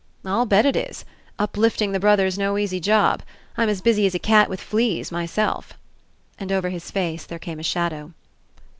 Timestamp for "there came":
7.27-7.59